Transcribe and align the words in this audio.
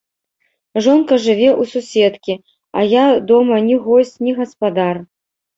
Жонка 0.85 1.13
жыве 1.25 1.49
ў 1.61 1.63
суседкі, 1.75 2.33
а 2.79 2.89
я 2.95 3.05
дома 3.33 3.55
ні 3.67 3.75
госць, 3.85 4.19
ні 4.27 4.31
гаспадар. 4.41 4.95